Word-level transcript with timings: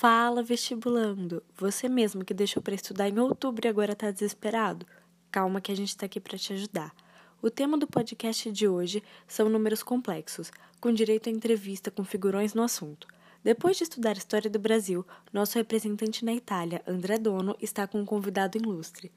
Fala, 0.00 0.42
vestibulando! 0.42 1.42
Você 1.58 1.86
mesmo 1.86 2.24
que 2.24 2.32
deixou 2.32 2.62
para 2.62 2.74
estudar 2.74 3.10
em 3.10 3.18
outubro 3.18 3.66
e 3.66 3.68
agora 3.68 3.92
está 3.92 4.10
desesperado? 4.10 4.86
Calma 5.30 5.60
que 5.60 5.70
a 5.70 5.76
gente 5.76 5.90
está 5.90 6.06
aqui 6.06 6.18
para 6.18 6.38
te 6.38 6.54
ajudar. 6.54 6.94
O 7.42 7.50
tema 7.50 7.76
do 7.76 7.86
podcast 7.86 8.50
de 8.50 8.66
hoje 8.66 9.02
são 9.28 9.50
números 9.50 9.82
complexos, 9.82 10.50
com 10.80 10.90
direito 10.90 11.28
a 11.28 11.32
entrevista 11.32 11.90
com 11.90 12.02
figurões 12.02 12.54
no 12.54 12.62
assunto. 12.62 13.06
Depois 13.44 13.76
de 13.76 13.82
estudar 13.82 14.16
história 14.16 14.48
do 14.48 14.58
Brasil, 14.58 15.06
nosso 15.34 15.58
representante 15.58 16.24
na 16.24 16.32
Itália, 16.32 16.82
André 16.86 17.18
Dono, 17.18 17.54
está 17.60 17.86
com 17.86 18.00
um 18.00 18.06
convidado 18.06 18.56
ilustre. 18.56 19.12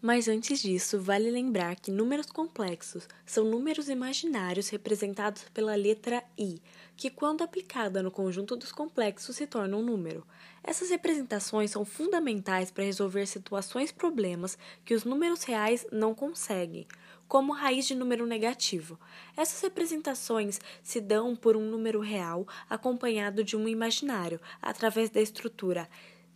Mas 0.00 0.28
antes 0.28 0.60
disso, 0.60 1.00
vale 1.00 1.30
lembrar 1.30 1.76
que 1.76 1.90
números 1.90 2.26
complexos 2.26 3.08
são 3.24 3.44
números 3.44 3.88
imaginários 3.88 4.68
representados 4.68 5.44
pela 5.54 5.74
letra 5.74 6.22
i, 6.38 6.60
que, 6.94 7.08
quando 7.08 7.42
aplicada 7.42 8.02
no 8.02 8.10
conjunto 8.10 8.56
dos 8.56 8.70
complexos, 8.70 9.36
se 9.36 9.46
torna 9.46 9.76
um 9.76 9.82
número. 9.82 10.26
Essas 10.62 10.90
representações 10.90 11.70
são 11.70 11.84
fundamentais 11.84 12.70
para 12.70 12.84
resolver 12.84 13.24
situações 13.26 13.90
problemas 13.90 14.58
que 14.84 14.94
os 14.94 15.04
números 15.04 15.44
reais 15.44 15.86
não 15.90 16.14
conseguem, 16.14 16.86
como 17.26 17.54
raiz 17.54 17.86
de 17.86 17.94
número 17.94 18.26
negativo. 18.26 19.00
Essas 19.34 19.60
representações 19.62 20.60
se 20.82 21.00
dão 21.00 21.34
por 21.34 21.56
um 21.56 21.70
número 21.70 22.00
real 22.00 22.46
acompanhado 22.68 23.42
de 23.42 23.56
um 23.56 23.66
imaginário, 23.66 24.40
através 24.60 25.08
da 25.08 25.22
estrutura 25.22 25.88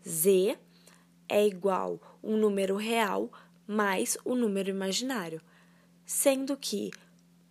z 0.06 0.58
é 1.28 1.46
igual 1.46 2.00
um 2.22 2.36
número 2.36 2.74
real 2.74 3.30
mais 3.70 4.18
o 4.24 4.34
número 4.34 4.68
imaginário, 4.68 5.40
sendo 6.04 6.56
que 6.56 6.90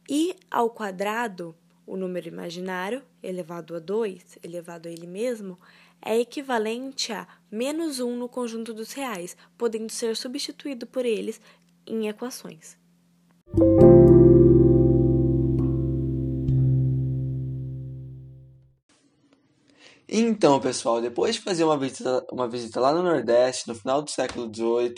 i 0.09 0.35
ao 0.51 0.69
quadrado, 0.69 1.55
o 1.87 1.95
número 1.95 2.27
imaginário, 2.27 3.01
elevado 3.23 3.73
a 3.73 3.79
2, 3.79 4.39
elevado 4.43 4.89
a 4.89 4.91
ele 4.91 5.07
mesmo, 5.07 5.57
é 6.01 6.19
equivalente 6.19 7.13
a 7.13 7.25
menos 7.49 8.01
1 8.01 8.17
no 8.17 8.27
conjunto 8.27 8.73
dos 8.73 8.91
reais, 8.91 9.37
podendo 9.57 9.89
ser 9.93 10.13
substituído 10.17 10.85
por 10.85 11.05
eles 11.05 11.39
em 11.87 12.09
equações. 12.09 12.77
Então, 20.05 20.59
pessoal, 20.59 20.99
depois 20.99 21.35
de 21.35 21.41
fazer 21.41 21.63
uma 21.63 21.77
visita, 21.77 22.25
uma 22.29 22.49
visita 22.49 22.81
lá 22.81 22.91
no 22.91 23.03
Nordeste, 23.03 23.69
no 23.69 23.75
final 23.75 24.01
do 24.01 24.11
século 24.11 24.53
XVIII, 24.53 24.95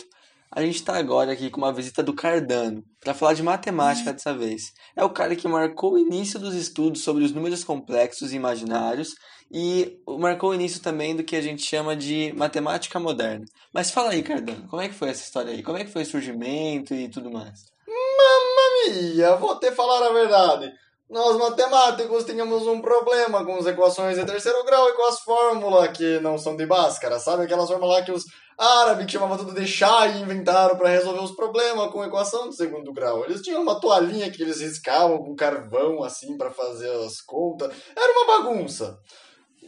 a 0.54 0.60
gente 0.60 0.76
está 0.76 0.96
agora 0.96 1.32
aqui 1.32 1.50
com 1.50 1.62
uma 1.62 1.72
visita 1.72 2.02
do 2.02 2.14
Cardano, 2.14 2.84
para 3.00 3.14
falar 3.14 3.32
de 3.32 3.42
matemática 3.42 4.12
dessa 4.12 4.34
vez. 4.34 4.72
É 4.94 5.02
o 5.02 5.08
cara 5.08 5.34
que 5.34 5.48
marcou 5.48 5.94
o 5.94 5.98
início 5.98 6.38
dos 6.38 6.54
estudos 6.54 7.02
sobre 7.02 7.24
os 7.24 7.32
números 7.32 7.64
complexos 7.64 8.32
e 8.32 8.36
imaginários 8.36 9.14
e 9.50 9.98
marcou 10.18 10.50
o 10.50 10.54
início 10.54 10.82
também 10.82 11.16
do 11.16 11.24
que 11.24 11.36
a 11.36 11.40
gente 11.40 11.62
chama 11.62 11.96
de 11.96 12.34
matemática 12.36 13.00
moderna. 13.00 13.46
Mas 13.72 13.90
fala 13.90 14.10
aí, 14.10 14.22
Cardano, 14.22 14.68
como 14.68 14.82
é 14.82 14.88
que 14.88 14.94
foi 14.94 15.08
essa 15.08 15.24
história 15.24 15.52
aí? 15.52 15.62
Como 15.62 15.78
é 15.78 15.84
que 15.84 15.90
foi 15.90 16.02
o 16.02 16.06
surgimento 16.06 16.94
e 16.94 17.08
tudo 17.08 17.30
mais? 17.30 17.64
Mamma 17.88 19.00
mia, 19.00 19.36
vou 19.36 19.58
te 19.58 19.72
falar 19.72 20.06
a 20.06 20.12
verdade. 20.12 20.70
Nós 21.12 21.36
matemáticos 21.36 22.24
tínhamos 22.24 22.66
um 22.66 22.80
problema 22.80 23.44
com 23.44 23.56
as 23.56 23.66
equações 23.66 24.16
de 24.16 24.24
terceiro 24.24 24.64
grau 24.64 24.88
e 24.88 24.94
com 24.94 25.06
as 25.08 25.20
fórmulas 25.20 25.94
que 25.94 26.18
não 26.20 26.38
são 26.38 26.56
de 26.56 26.64
Bhaskara, 26.64 27.18
sabe? 27.18 27.42
Aquelas 27.42 27.68
fórmulas 27.68 27.98
lá 27.98 28.02
que 28.02 28.12
os 28.12 28.24
árabes 28.56 29.04
que 29.04 29.12
chamavam 29.12 29.36
tudo 29.36 29.52
de 29.52 29.66
chá 29.66 30.06
e 30.06 30.22
inventaram 30.22 30.74
para 30.74 30.88
resolver 30.88 31.22
os 31.22 31.36
problemas 31.36 31.90
com 31.90 32.02
equação 32.02 32.48
de 32.48 32.56
segundo 32.56 32.94
grau. 32.94 33.26
Eles 33.26 33.42
tinham 33.42 33.60
uma 33.60 33.78
toalhinha 33.78 34.30
que 34.30 34.42
eles 34.42 34.62
riscavam 34.62 35.18
com 35.18 35.36
carvão 35.36 36.02
assim 36.02 36.38
para 36.38 36.50
fazer 36.50 36.90
as 37.04 37.20
contas. 37.20 37.70
Era 37.94 38.10
uma 38.10 38.38
bagunça. 38.38 38.98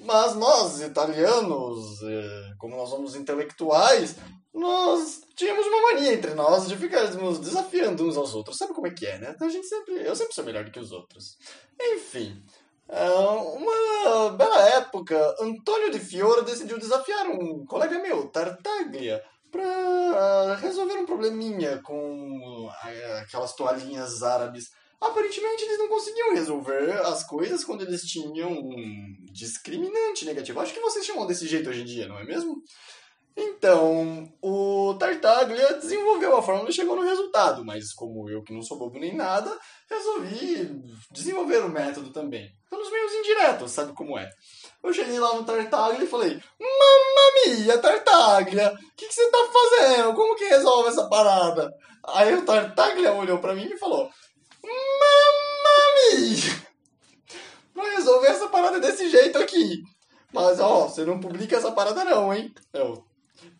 Mas 0.04 0.34
nós, 0.36 0.80
italianos, 0.80 2.02
eh, 2.02 2.52
como 2.58 2.76
nós 2.76 2.90
somos 2.90 3.14
intelectuais, 3.14 4.16
nós 4.52 5.22
tínhamos 5.34 5.66
uma 5.66 5.92
mania 5.92 6.12
entre 6.12 6.34
nós 6.34 6.68
de 6.68 6.76
ficarmos 6.76 7.38
desafiando 7.38 8.06
uns 8.06 8.16
aos 8.16 8.34
outros. 8.34 8.56
Sabe 8.56 8.74
como 8.74 8.86
é 8.86 8.90
que 8.90 9.06
é, 9.06 9.18
né? 9.18 9.34
A 9.40 9.48
gente 9.48 9.66
sempre, 9.66 9.94
eu 10.06 10.14
sempre 10.14 10.34
sou 10.34 10.44
melhor 10.44 10.70
que 10.70 10.78
os 10.78 10.92
outros. 10.92 11.38
Enfim, 11.80 12.42
é, 12.88 13.10
uma 13.10 14.30
bela 14.30 14.60
época, 14.76 15.36
Antônio 15.40 15.90
de 15.90 15.98
Fiora 15.98 16.42
decidiu 16.42 16.78
desafiar 16.78 17.26
um 17.28 17.64
colega 17.64 17.98
meu, 17.98 18.28
Tartaglia, 18.28 19.24
para 19.50 20.56
resolver 20.56 20.98
um 20.98 21.06
probleminha 21.06 21.80
com 21.82 22.68
aquelas 23.22 23.54
toalhinhas 23.54 24.22
árabes. 24.22 24.70
Aparentemente 25.04 25.64
eles 25.64 25.78
não 25.78 25.88
conseguiam 25.88 26.34
resolver 26.34 26.92
as 27.04 27.24
coisas 27.24 27.62
quando 27.62 27.82
eles 27.82 28.02
tinham 28.02 28.50
um 28.50 29.16
discriminante 29.30 30.24
negativo. 30.24 30.60
Acho 30.60 30.72
que 30.72 30.80
vocês 30.80 31.04
chamam 31.04 31.26
desse 31.26 31.46
jeito 31.46 31.68
hoje 31.68 31.82
em 31.82 31.84
dia, 31.84 32.08
não 32.08 32.18
é 32.18 32.24
mesmo? 32.24 32.56
Então, 33.36 34.32
o 34.40 34.94
Tartaglia 34.94 35.74
desenvolveu 35.74 36.36
a 36.36 36.42
fórmula 36.42 36.70
e 36.70 36.72
chegou 36.72 36.94
no 36.96 37.02
resultado, 37.02 37.64
mas 37.64 37.92
como 37.92 38.30
eu 38.30 38.42
que 38.42 38.54
não 38.54 38.62
sou 38.62 38.78
bobo 38.78 38.98
nem 38.98 39.14
nada, 39.14 39.58
resolvi 39.90 40.70
desenvolver 41.10 41.58
o 41.58 41.68
método 41.68 42.12
também. 42.12 42.48
Pelos 42.70 42.90
meios 42.90 43.12
indiretos, 43.12 43.72
sabe 43.72 43.92
como 43.92 44.16
é? 44.16 44.30
Eu 44.82 44.92
cheguei 44.92 45.18
lá 45.18 45.34
no 45.34 45.44
Tartaglia 45.44 46.04
e 46.04 46.08
falei, 46.08 46.40
Mamma 46.60 47.56
mia, 47.56 47.78
Tartaglia, 47.78 48.72
o 48.72 48.96
que, 48.96 49.12
você 49.12 49.28
tá 49.30 49.38
fazendo? 49.52 50.14
Como 50.14 50.36
que 50.36 50.44
resolve 50.44 50.88
essa 50.88 51.08
parada? 51.08 51.70
Aí 52.06 52.34
o 52.34 52.44
Tartaglia 52.44 53.12
olhou 53.12 53.38
para 53.38 53.54
mim 53.54 53.66
e 53.66 53.78
falou, 53.78 54.08
Vai 57.74 57.96
resolver 57.96 58.28
essa 58.28 58.48
parada 58.48 58.80
desse 58.80 59.08
jeito 59.10 59.38
aqui. 59.38 59.82
Mas, 60.32 60.58
ó, 60.60 60.88
você 60.88 61.04
não 61.04 61.20
publica 61.20 61.56
essa 61.56 61.72
parada 61.72 62.04
não, 62.04 62.32
hein? 62.32 62.52
Eu, 62.72 63.04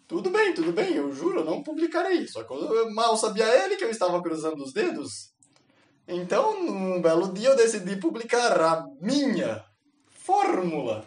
tudo 0.07 0.31
bem, 0.31 0.53
tudo 0.53 0.73
bem, 0.73 0.95
eu 0.95 1.13
juro, 1.13 1.41
eu 1.41 1.45
não 1.45 1.63
publicarei. 1.63 2.27
Só 2.27 2.43
que 2.45 2.53
eu 2.53 2.91
mal 2.93 3.17
sabia 3.17 3.47
ele 3.65 3.77
que 3.77 3.85
eu 3.85 3.91
estava 3.91 4.23
cruzando 4.23 4.63
os 4.63 4.73
dedos. 4.73 5.33
Então, 6.07 6.63
num 6.63 7.01
belo 7.01 7.33
dia, 7.33 7.49
eu 7.49 7.57
decidi 7.57 7.97
publicar 7.97 8.61
a 8.61 8.87
minha 9.01 9.65
fórmula. 10.09 11.07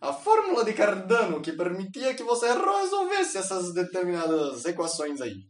A 0.00 0.12
fórmula 0.12 0.64
de 0.64 0.74
Cardano 0.74 1.40
que 1.40 1.52
permitia 1.52 2.14
que 2.14 2.22
você 2.22 2.46
resolvesse 2.52 3.38
essas 3.38 3.72
determinadas 3.72 4.64
equações 4.66 5.20
aí. 5.20 5.46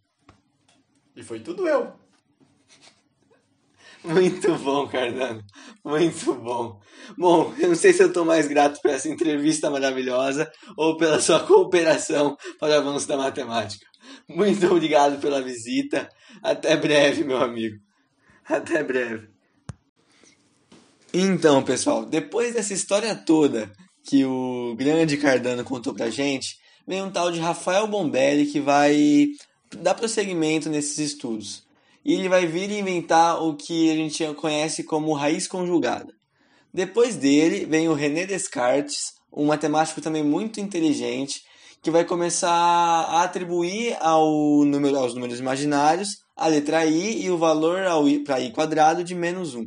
E 1.16 1.22
foi 1.22 1.41
tudo 1.41 1.66
eu. 1.66 1.93
Muito 4.04 4.54
bom, 4.59 4.87
Cardano. 4.87 5.42
Muito 5.82 6.34
bom. 6.34 6.78
Bom, 7.16 7.54
eu 7.59 7.69
não 7.69 7.75
sei 7.75 7.91
se 7.94 8.03
eu 8.03 8.09
estou 8.09 8.22
mais 8.22 8.47
grato 8.47 8.78
por 8.82 8.91
essa 8.91 9.09
entrevista 9.09 9.70
maravilhosa 9.70 10.53
ou 10.76 10.98
pela 10.98 11.19
sua 11.19 11.41
cooperação 11.41 12.37
para 12.60 12.75
o 12.75 12.78
avanço 12.78 13.09
da 13.09 13.16
matemática. 13.16 13.87
Muito 14.28 14.66
obrigado 14.66 15.19
pela 15.20 15.41
visita. 15.41 16.06
Até 16.43 16.76
breve, 16.76 17.25
meu 17.25 17.38
amigo. 17.38 17.78
Até 18.47 18.84
breve. 18.84 19.28
Então, 21.12 21.62
pessoal, 21.62 22.04
depois 22.04 22.53
dessa 22.53 22.75
história 22.75 23.14
toda 23.14 23.72
que 24.06 24.22
o 24.26 24.75
grande 24.76 25.16
Cardano 25.16 25.64
contou 25.64 25.94
pra 25.94 26.10
gente, 26.10 26.59
vem 26.87 27.00
um 27.00 27.10
tal 27.10 27.32
de 27.32 27.41
Rafael 27.41 27.87
Bombelli 27.87 28.44
que 28.44 28.60
vai 28.60 29.28
dar 29.78 29.94
prosseguimento 29.94 30.69
nesses 30.69 30.98
estudos 30.98 31.63
e 32.04 32.15
ele 32.15 32.28
vai 32.28 32.47
vir 32.47 32.70
inventar 32.70 33.42
o 33.42 33.56
que 33.56 33.91
a 33.91 33.94
gente 33.94 34.34
conhece 34.34 34.84
como 34.84 35.12
raiz 35.15 35.48
conjugada. 35.48 36.12
Depois 36.72 37.16
dele 37.16 37.65
vem 37.65 37.88
o 37.88 37.94
René 37.94 38.26
Descartes, 38.26 39.15
um 39.32 39.47
matemático 39.47 40.00
também 40.00 40.22
muito 40.22 40.60
inteligente, 40.60 41.43
que 41.82 41.91
vai 41.91 42.04
começar 42.04 42.50
a 42.50 43.22
atribuir 43.22 43.97
ao 44.00 44.64
número, 44.64 44.97
aos 44.97 45.14
números 45.14 45.38
imaginários 45.38 46.25
a 46.37 46.48
letra 46.48 46.84
i 46.84 47.25
e 47.25 47.31
o 47.31 47.38
valor 47.38 47.82
para 48.25 48.41
i 48.41 48.50
quadrado 48.50 49.05
de 49.05 49.14
menos 49.14 49.55
1. 49.55 49.64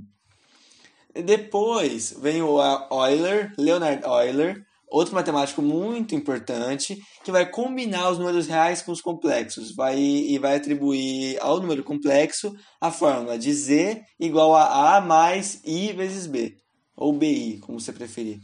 Depois 1.23 2.13
vem 2.19 2.41
o 2.41 2.59
Euler, 2.91 3.53
Leonard 3.57 4.03
Euler, 4.03 4.66
outro 4.89 5.13
matemático 5.13 5.61
muito 5.61 6.15
importante, 6.15 6.97
que 7.23 7.31
vai 7.31 7.49
combinar 7.49 8.09
os 8.09 8.17
números 8.17 8.47
reais 8.47 8.81
com 8.81 8.91
os 8.91 9.01
complexos 9.01 9.75
vai, 9.75 9.99
e 9.99 10.37
vai 10.37 10.55
atribuir 10.55 11.37
ao 11.41 11.59
número 11.59 11.83
complexo 11.83 12.53
a 12.79 12.91
fórmula 12.91 13.37
de 13.37 13.53
z 13.53 14.01
igual 14.19 14.55
a 14.55 14.97
a 14.97 15.01
mais 15.01 15.61
i 15.65 15.91
vezes 15.93 16.25
b, 16.25 16.55
ou 16.95 17.13
bi, 17.13 17.59
como 17.59 17.79
você 17.79 17.91
preferir. 17.91 18.39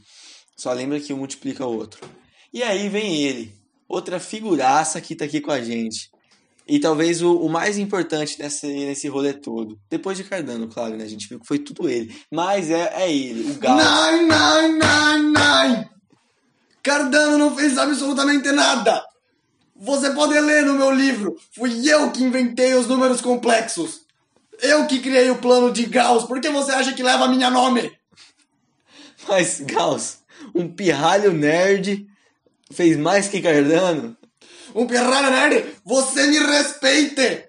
Só 0.55 0.71
lembra 0.73 0.99
que 0.99 1.13
um 1.13 1.17
multiplica 1.17 1.65
o 1.65 1.75
outro. 1.75 2.07
E 2.53 2.61
aí 2.61 2.89
vem 2.89 3.23
ele, 3.23 3.53
outra 3.87 4.19
figuraça 4.19 5.01
que 5.01 5.13
está 5.13 5.25
aqui 5.25 5.41
com 5.41 5.51
a 5.51 5.61
gente. 5.61 6.11
E 6.65 6.79
talvez 6.79 7.21
o, 7.21 7.35
o, 7.35 7.49
mais 7.49 7.77
importante 7.77 8.39
nesse, 8.39 8.67
nesse 8.67 9.07
rolê 9.09 9.33
todo. 9.33 9.77
Depois 9.89 10.17
de 10.17 10.23
Cardano, 10.23 10.69
claro, 10.69 10.95
né? 10.95 11.03
A 11.03 11.09
gente 11.09 11.27
viu 11.27 11.39
que 11.39 11.47
foi 11.47 11.59
tudo 11.59 11.89
ele. 11.89 12.15
Mas 12.31 12.69
é, 12.69 13.03
é 13.03 13.13
ele, 13.13 13.51
o 13.51 13.55
Gauss. 13.55 13.83
Nine, 13.83 14.29
nine, 14.29 14.79
nine, 14.79 15.33
nine! 15.33 15.89
Cardano 16.83 17.37
não 17.37 17.55
fez 17.55 17.77
absolutamente 17.77 18.51
nada. 18.51 19.01
Você 19.75 20.11
pode 20.11 20.37
ler 20.39 20.65
no 20.65 20.73
meu 20.73 20.91
livro. 20.91 21.35
Fui 21.55 21.89
eu 21.89 22.11
que 22.11 22.23
inventei 22.23 22.73
os 22.75 22.87
números 22.87 23.21
complexos. 23.21 24.01
Eu 24.61 24.85
que 24.85 24.99
criei 24.99 25.29
o 25.29 25.37
plano 25.37 25.71
de 25.71 25.85
Gauss. 25.85 26.25
Por 26.25 26.41
que 26.41 26.49
você 26.49 26.73
acha 26.73 26.93
que 26.93 27.01
leva 27.01 27.27
minha 27.27 27.49
nome? 27.49 27.91
Mas, 29.27 29.61
Gauss, 29.61 30.19
um 30.53 30.67
pirralho 30.67 31.31
nerd 31.31 32.05
fez 32.71 32.97
mais 32.97 33.27
que 33.29 33.41
Cardano? 33.41 34.17
Um 34.75 34.85
pirralho 34.85 35.31
nerd, 35.31 35.65
você 35.85 36.27
me 36.27 36.39
respeite! 36.39 37.45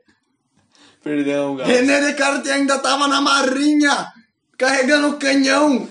Perdão, 1.02 1.56
Gauss. 1.56 1.68
René 1.68 2.00
Descartes 2.00 2.50
ainda 2.50 2.78
tava 2.78 3.08
na 3.08 3.20
marinha, 3.20 4.12
carregando 4.56 5.18
canhão, 5.18 5.88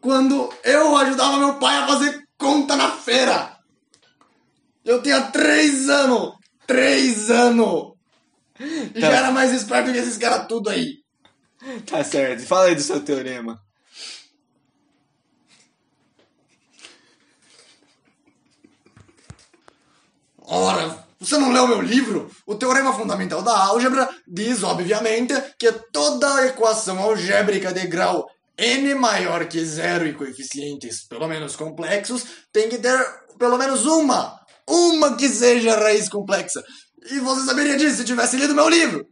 quando 0.00 0.52
eu 0.64 0.96
ajudava 0.96 1.38
meu 1.38 1.54
pai 1.54 1.76
a 1.76 1.86
fazer 1.86 2.26
conta 2.38 2.76
na 2.76 2.85
feira. 3.06 3.56
Eu 4.84 5.00
tinha 5.00 5.22
três 5.30 5.88
anos. 5.88 6.34
Três 6.66 7.30
anos. 7.30 7.94
E 8.58 9.00
Tá. 9.00 9.10
já 9.10 9.16
era 9.18 9.30
mais 9.30 9.52
esperto 9.52 9.92
que 9.92 9.98
esses 9.98 10.18
caras 10.18 10.48
tudo 10.48 10.68
aí. 10.68 11.04
Tá 11.86 12.02
certo. 12.02 12.44
Fala 12.46 12.66
aí 12.66 12.74
do 12.74 12.82
seu 12.82 13.00
teorema. 13.00 13.60
Ora, 20.38 21.04
você 21.18 21.36
não 21.38 21.52
leu 21.52 21.66
meu 21.66 21.80
livro? 21.80 22.30
O 22.46 22.54
Teorema 22.54 22.92
Fundamental 22.92 23.42
da 23.42 23.56
Álgebra 23.66 24.08
diz, 24.26 24.62
obviamente, 24.62 25.34
que 25.58 25.72
toda 25.92 26.46
equação 26.46 26.98
algébrica 27.00 27.72
de 27.72 27.86
grau 27.86 28.28
n 28.58 28.94
maior 28.94 29.46
que 29.46 29.64
zero 29.64 30.06
e 30.06 30.14
coeficientes 30.14 31.06
pelo 31.08 31.28
menos 31.28 31.56
complexos 31.56 32.24
tem 32.52 32.68
que 32.68 32.78
ter 32.78 32.98
pelo 33.38 33.58
menos 33.58 33.84
uma, 33.84 34.38
uma 34.68 35.16
que 35.16 35.28
seja 35.28 35.76
raiz 35.78 36.08
complexa. 36.08 36.62
E 37.10 37.20
você 37.20 37.44
saberia 37.44 37.76
disso 37.76 37.98
se 37.98 38.04
tivesse 38.04 38.36
lido 38.36 38.54
meu 38.54 38.68
livro. 38.68 39.04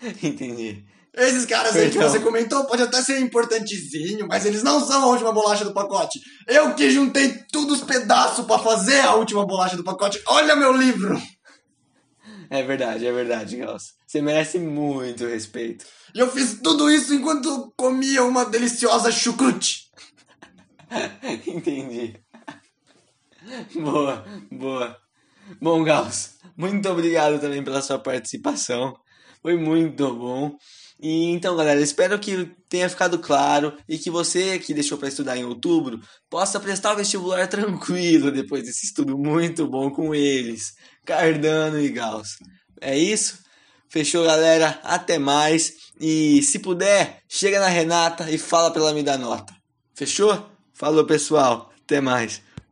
Entendi. 0.22 0.84
Esses 1.14 1.44
caras 1.44 1.76
aí 1.76 1.90
que 1.90 1.98
Então. 1.98 2.08
você 2.08 2.20
comentou 2.20 2.64
pode 2.64 2.82
até 2.82 3.02
ser 3.02 3.18
importantezinho, 3.20 4.26
mas 4.26 4.46
eles 4.46 4.62
não 4.62 4.84
são 4.84 5.02
a 5.02 5.06
última 5.08 5.32
bolacha 5.32 5.64
do 5.64 5.74
pacote. 5.74 6.18
Eu 6.48 6.74
que 6.74 6.90
juntei 6.90 7.34
todos 7.52 7.80
os 7.80 7.84
pedaços 7.86 8.46
pra 8.46 8.58
fazer 8.58 9.00
a 9.00 9.14
última 9.14 9.46
bolacha 9.46 9.76
do 9.76 9.84
pacote. 9.84 10.20
Olha 10.26 10.56
meu 10.56 10.72
livro! 10.72 11.20
É 12.52 12.62
verdade, 12.62 13.06
é 13.06 13.10
verdade, 13.10 13.56
Gauss. 13.56 13.94
Você 14.06 14.20
merece 14.20 14.58
muito 14.58 15.24
respeito. 15.24 15.86
E 16.14 16.18
eu 16.18 16.30
fiz 16.30 16.60
tudo 16.62 16.90
isso 16.90 17.14
enquanto 17.14 17.72
comia 17.74 18.22
uma 18.24 18.44
deliciosa 18.44 19.10
chucrute. 19.10 19.90
Entendi. 21.46 22.14
Boa, 23.74 24.22
boa. 24.50 24.98
Bom, 25.62 25.82
Gauss, 25.82 26.34
muito 26.54 26.86
obrigado 26.90 27.40
também 27.40 27.64
pela 27.64 27.80
sua 27.80 27.98
participação. 27.98 28.94
Foi 29.40 29.56
muito 29.56 30.14
bom. 30.14 30.54
E 31.02 31.24
então, 31.30 31.56
galera, 31.56 31.80
espero 31.80 32.16
que 32.16 32.48
tenha 32.68 32.88
ficado 32.88 33.18
claro 33.18 33.76
e 33.88 33.98
que 33.98 34.08
você 34.08 34.60
que 34.60 34.72
deixou 34.72 34.96
para 34.96 35.08
estudar 35.08 35.36
em 35.36 35.44
outubro 35.44 35.98
possa 36.30 36.60
prestar 36.60 36.92
o 36.92 36.96
vestibular 36.96 37.48
tranquilo 37.50 38.30
depois 38.30 38.62
desse 38.62 38.86
estudo 38.86 39.18
muito 39.18 39.66
bom 39.66 39.90
com 39.90 40.14
eles, 40.14 40.72
Cardano 41.04 41.80
e 41.80 41.88
Gauss. 41.88 42.36
É 42.80 42.96
isso? 42.96 43.42
Fechou, 43.88 44.24
galera? 44.24 44.80
Até 44.84 45.18
mais. 45.18 45.72
E 46.00 46.40
se 46.42 46.60
puder, 46.60 47.20
chega 47.28 47.58
na 47.58 47.66
Renata 47.66 48.30
e 48.30 48.38
fala 48.38 48.70
pra 48.70 48.80
ela 48.80 48.94
me 48.94 49.02
dar 49.02 49.18
nota. 49.18 49.52
Fechou? 49.94 50.50
Falou, 50.72 51.04
pessoal. 51.04 51.70
Até 51.84 52.00
mais. 52.00 52.40